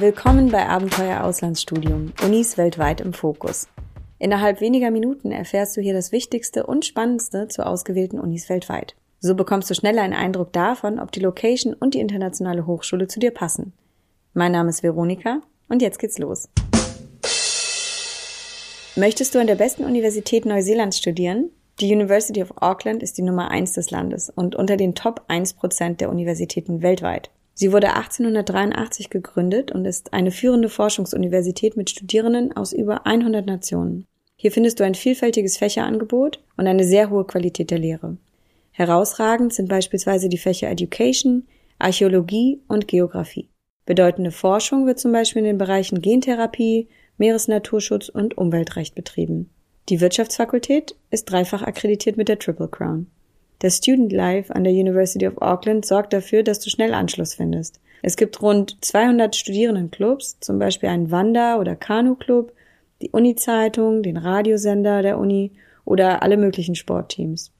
Willkommen 0.00 0.50
bei 0.50 0.66
Abenteuer 0.66 1.24
Auslandsstudium, 1.24 2.14
Unis 2.24 2.56
weltweit 2.56 3.02
im 3.02 3.12
Fokus. 3.12 3.68
Innerhalb 4.18 4.62
weniger 4.62 4.90
Minuten 4.90 5.30
erfährst 5.30 5.76
du 5.76 5.82
hier 5.82 5.92
das 5.92 6.10
Wichtigste 6.10 6.64
und 6.64 6.86
Spannendste 6.86 7.48
zu 7.48 7.66
ausgewählten 7.66 8.18
Unis 8.18 8.48
weltweit. 8.48 8.96
So 9.18 9.34
bekommst 9.34 9.68
du 9.68 9.74
schneller 9.74 10.00
einen 10.00 10.14
Eindruck 10.14 10.54
davon, 10.54 10.98
ob 10.98 11.12
die 11.12 11.20
Location 11.20 11.74
und 11.74 11.92
die 11.92 12.00
internationale 12.00 12.66
Hochschule 12.66 13.08
zu 13.08 13.20
dir 13.20 13.30
passen. 13.30 13.74
Mein 14.32 14.52
Name 14.52 14.70
ist 14.70 14.82
Veronika 14.82 15.42
und 15.68 15.82
jetzt 15.82 15.98
geht's 15.98 16.18
los. 16.18 16.48
Möchtest 18.96 19.34
du 19.34 19.38
an 19.38 19.48
der 19.48 19.56
besten 19.56 19.84
Universität 19.84 20.46
Neuseelands 20.46 20.96
studieren? 20.96 21.50
Die 21.78 21.92
University 21.92 22.42
of 22.42 22.54
Auckland 22.56 23.02
ist 23.02 23.18
die 23.18 23.22
Nummer 23.22 23.50
eins 23.50 23.72
des 23.72 23.90
Landes 23.90 24.30
und 24.30 24.54
unter 24.54 24.78
den 24.78 24.94
Top 24.94 25.26
1% 25.28 25.98
der 25.98 26.08
Universitäten 26.08 26.80
weltweit. 26.80 27.30
Sie 27.54 27.72
wurde 27.72 27.94
1883 27.94 29.10
gegründet 29.10 29.72
und 29.72 29.84
ist 29.84 30.12
eine 30.12 30.30
führende 30.30 30.68
Forschungsuniversität 30.68 31.76
mit 31.76 31.90
Studierenden 31.90 32.56
aus 32.56 32.72
über 32.72 33.06
100 33.06 33.46
Nationen. 33.46 34.06
Hier 34.36 34.52
findest 34.52 34.80
du 34.80 34.84
ein 34.84 34.94
vielfältiges 34.94 35.58
Fächerangebot 35.58 36.42
und 36.56 36.66
eine 36.66 36.84
sehr 36.84 37.10
hohe 37.10 37.26
Qualität 37.26 37.70
der 37.70 37.78
Lehre. 37.78 38.16
Herausragend 38.72 39.52
sind 39.52 39.68
beispielsweise 39.68 40.30
die 40.30 40.38
Fächer 40.38 40.70
Education, 40.70 41.46
Archäologie 41.78 42.60
und 42.66 42.88
Geographie. 42.88 43.48
Bedeutende 43.84 44.30
Forschung 44.30 44.86
wird 44.86 44.98
zum 44.98 45.12
Beispiel 45.12 45.40
in 45.40 45.46
den 45.46 45.58
Bereichen 45.58 46.00
Gentherapie, 46.00 46.88
Meeresnaturschutz 47.18 48.08
und 48.08 48.38
Umweltrecht 48.38 48.94
betrieben. 48.94 49.50
Die 49.90 50.00
Wirtschaftsfakultät 50.00 50.94
ist 51.10 51.24
dreifach 51.24 51.62
akkreditiert 51.62 52.16
mit 52.16 52.28
der 52.28 52.38
Triple 52.38 52.68
Crown. 52.68 53.08
Der 53.62 53.70
Student 53.70 54.10
Life 54.10 54.54
an 54.54 54.64
der 54.64 54.72
University 54.72 55.26
of 55.28 55.40
Auckland 55.42 55.84
sorgt 55.84 56.12
dafür, 56.12 56.42
dass 56.42 56.60
du 56.60 56.70
schnell 56.70 56.94
Anschluss 56.94 57.34
findest. 57.34 57.80
Es 58.02 58.16
gibt 58.16 58.40
rund 58.40 58.82
200 58.82 59.36
Studierendenclubs, 59.36 60.40
zum 60.40 60.58
Beispiel 60.58 60.88
einen 60.88 61.10
Wander- 61.10 61.60
oder 61.60 61.76
Kanu-Club, 61.76 62.52
die 63.02 63.10
Uni-Zeitung, 63.10 64.02
den 64.02 64.16
Radiosender 64.16 65.02
der 65.02 65.18
Uni 65.18 65.52
oder 65.84 66.22
alle 66.22 66.38
möglichen 66.38 66.74
Sportteams. 66.74 67.52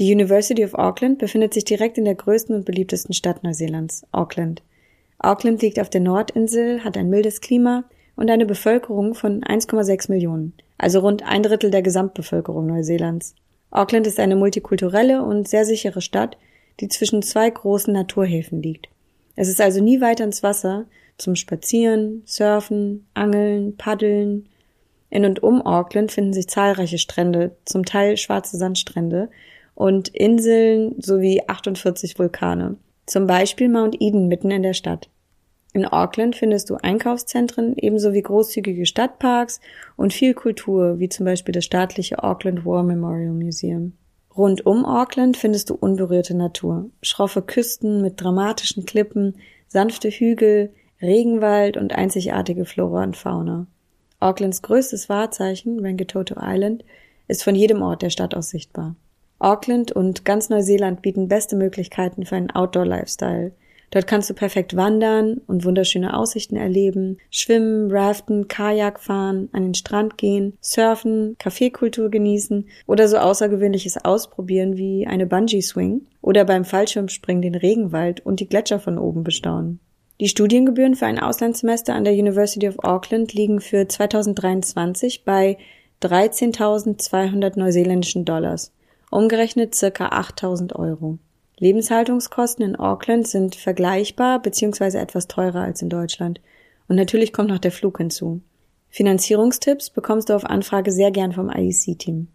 Die 0.00 0.12
University 0.12 0.64
of 0.64 0.74
Auckland 0.74 1.18
befindet 1.18 1.54
sich 1.54 1.64
direkt 1.64 1.98
in 1.98 2.04
der 2.04 2.16
größten 2.16 2.54
und 2.54 2.64
beliebtesten 2.64 3.14
Stadt 3.14 3.44
Neuseelands, 3.44 4.04
Auckland. 4.10 4.62
Auckland 5.18 5.62
liegt 5.62 5.78
auf 5.78 5.88
der 5.88 6.00
Nordinsel, 6.00 6.82
hat 6.82 6.96
ein 6.96 7.10
mildes 7.10 7.40
Klima 7.40 7.84
und 8.16 8.28
eine 8.28 8.46
Bevölkerung 8.46 9.14
von 9.14 9.42
1,6 9.42 10.10
Millionen, 10.10 10.52
also 10.78 10.98
rund 10.98 11.22
ein 11.22 11.44
Drittel 11.44 11.70
der 11.70 11.82
Gesamtbevölkerung 11.82 12.66
Neuseelands. 12.66 13.36
Auckland 13.70 14.06
ist 14.06 14.20
eine 14.20 14.36
multikulturelle 14.36 15.22
und 15.22 15.48
sehr 15.48 15.64
sichere 15.64 16.00
Stadt, 16.00 16.36
die 16.80 16.88
zwischen 16.88 17.22
zwei 17.22 17.50
großen 17.50 17.92
Naturhäfen 17.92 18.62
liegt. 18.62 18.88
Es 19.36 19.48
ist 19.48 19.60
also 19.60 19.82
nie 19.82 20.00
weiter 20.00 20.24
ins 20.24 20.42
Wasser 20.42 20.86
zum 21.18 21.36
Spazieren, 21.36 22.22
Surfen, 22.26 23.06
Angeln, 23.14 23.76
Paddeln. 23.76 24.48
In 25.10 25.24
und 25.24 25.42
um 25.42 25.64
Auckland 25.64 26.12
finden 26.12 26.32
sich 26.32 26.48
zahlreiche 26.48 26.98
Strände, 26.98 27.56
zum 27.64 27.84
Teil 27.84 28.16
schwarze 28.16 28.56
Sandstrände 28.56 29.30
und 29.74 30.08
Inseln 30.08 31.00
sowie 31.00 31.42
48 31.46 32.18
Vulkane. 32.18 32.76
Zum 33.06 33.26
Beispiel 33.26 33.68
Mount 33.68 34.00
Eden 34.00 34.28
mitten 34.28 34.50
in 34.50 34.62
der 34.62 34.74
Stadt. 34.74 35.08
In 35.74 35.86
Auckland 35.86 36.36
findest 36.36 36.70
du 36.70 36.76
Einkaufszentren 36.76 37.74
ebenso 37.76 38.12
wie 38.12 38.22
großzügige 38.22 38.86
Stadtparks 38.86 39.60
und 39.96 40.12
viel 40.12 40.32
Kultur, 40.32 41.00
wie 41.00 41.08
zum 41.08 41.26
Beispiel 41.26 41.50
das 41.50 41.64
staatliche 41.64 42.22
Auckland 42.22 42.64
War 42.64 42.84
Memorial 42.84 43.32
Museum. 43.32 43.92
Rund 44.36 44.64
um 44.66 44.84
Auckland 44.84 45.36
findest 45.36 45.70
du 45.70 45.74
unberührte 45.74 46.36
Natur, 46.36 46.90
schroffe 47.02 47.42
Küsten 47.42 48.02
mit 48.02 48.20
dramatischen 48.20 48.86
Klippen, 48.86 49.34
sanfte 49.66 50.10
Hügel, 50.10 50.72
Regenwald 51.02 51.76
und 51.76 51.92
einzigartige 51.92 52.66
Flora 52.66 53.02
und 53.02 53.16
Fauna. 53.16 53.66
Aucklands 54.20 54.62
größtes 54.62 55.08
Wahrzeichen, 55.08 55.80
Rangitoto 55.80 56.36
Island, 56.40 56.84
ist 57.26 57.42
von 57.42 57.56
jedem 57.56 57.82
Ort 57.82 58.02
der 58.02 58.10
Stadt 58.10 58.36
aus 58.36 58.48
sichtbar. 58.50 58.94
Auckland 59.40 59.90
und 59.90 60.24
ganz 60.24 60.50
Neuseeland 60.50 61.02
bieten 61.02 61.26
beste 61.26 61.56
Möglichkeiten 61.56 62.24
für 62.24 62.36
einen 62.36 62.52
Outdoor-Lifestyle– 62.52 63.50
Dort 63.94 64.08
kannst 64.08 64.28
du 64.28 64.34
perfekt 64.34 64.74
wandern 64.74 65.40
und 65.46 65.64
wunderschöne 65.64 66.18
Aussichten 66.18 66.56
erleben, 66.56 67.18
schwimmen, 67.30 67.92
raften, 67.92 68.48
Kajak 68.48 68.98
fahren, 68.98 69.48
an 69.52 69.62
den 69.62 69.74
Strand 69.74 70.18
gehen, 70.18 70.58
surfen, 70.60 71.36
Kaffeekultur 71.38 72.10
genießen 72.10 72.66
oder 72.88 73.06
so 73.06 73.18
außergewöhnliches 73.18 74.04
ausprobieren 74.04 74.76
wie 74.76 75.06
eine 75.06 75.26
Bungee 75.26 75.60
Swing 75.60 76.08
oder 76.22 76.44
beim 76.44 76.64
Fallschirmspringen 76.64 77.42
den 77.42 77.54
Regenwald 77.54 78.26
und 78.26 78.40
die 78.40 78.48
Gletscher 78.48 78.80
von 78.80 78.98
oben 78.98 79.22
bestaunen. 79.22 79.78
Die 80.20 80.28
Studiengebühren 80.28 80.96
für 80.96 81.06
ein 81.06 81.20
Auslandssemester 81.20 81.94
an 81.94 82.02
der 82.02 82.14
University 82.14 82.68
of 82.68 82.80
Auckland 82.82 83.32
liegen 83.32 83.60
für 83.60 83.86
2023 83.86 85.24
bei 85.24 85.56
13.200 86.02 87.56
neuseeländischen 87.56 88.24
Dollars, 88.24 88.72
umgerechnet 89.12 89.76
circa 89.76 90.08
8.000 90.08 90.74
Euro. 90.74 91.20
Lebenshaltungskosten 91.58 92.64
in 92.64 92.76
Auckland 92.76 93.28
sind 93.28 93.54
vergleichbar 93.54 94.42
bzw. 94.42 94.98
etwas 94.98 95.28
teurer 95.28 95.60
als 95.60 95.82
in 95.82 95.88
Deutschland. 95.88 96.40
Und 96.88 96.96
natürlich 96.96 97.32
kommt 97.32 97.50
noch 97.50 97.58
der 97.58 97.72
Flug 97.72 97.98
hinzu. 97.98 98.40
Finanzierungstipps 98.90 99.90
bekommst 99.90 100.28
du 100.28 100.34
auf 100.34 100.44
Anfrage 100.44 100.92
sehr 100.92 101.10
gern 101.10 101.32
vom 101.32 101.50
IEC-Team. 101.50 102.28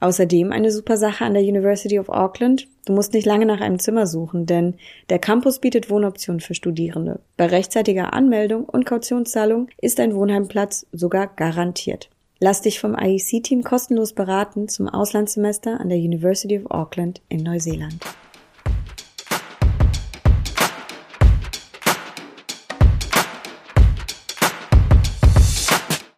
Außerdem 0.00 0.52
eine 0.52 0.70
super 0.70 0.96
Sache 0.96 1.24
an 1.24 1.34
der 1.34 1.42
University 1.42 1.98
of 1.98 2.08
Auckland. 2.08 2.68
Du 2.86 2.92
musst 2.92 3.14
nicht 3.14 3.26
lange 3.26 3.46
nach 3.46 3.60
einem 3.60 3.80
Zimmer 3.80 4.06
suchen, 4.06 4.46
denn 4.46 4.76
der 5.10 5.18
Campus 5.18 5.58
bietet 5.58 5.90
Wohnoptionen 5.90 6.40
für 6.40 6.54
Studierende. 6.54 7.20
Bei 7.36 7.46
rechtzeitiger 7.46 8.12
Anmeldung 8.12 8.64
und 8.64 8.86
Kautionszahlung 8.86 9.68
ist 9.80 9.98
ein 9.98 10.14
Wohnheimplatz 10.14 10.86
sogar 10.92 11.26
garantiert. 11.26 12.10
Lass 12.38 12.62
dich 12.62 12.78
vom 12.78 12.96
IEC-Team 12.96 13.64
kostenlos 13.64 14.12
beraten 14.12 14.68
zum 14.68 14.88
Auslandssemester 14.88 15.80
an 15.80 15.88
der 15.88 15.98
University 15.98 16.58
of 16.58 16.70
Auckland 16.70 17.20
in 17.28 17.42
Neuseeland. 17.42 17.98